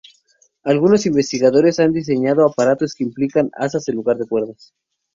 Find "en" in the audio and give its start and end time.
3.87-3.97